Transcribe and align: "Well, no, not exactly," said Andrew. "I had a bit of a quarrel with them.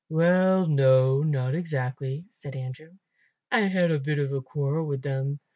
"Well, 0.09 0.65
no, 0.65 1.21
not 1.21 1.53
exactly," 1.53 2.25
said 2.31 2.55
Andrew. 2.55 2.93
"I 3.51 3.59
had 3.67 3.91
a 3.91 3.99
bit 3.99 4.17
of 4.17 4.33
a 4.33 4.41
quarrel 4.41 4.87
with 4.87 5.03
them. 5.03 5.39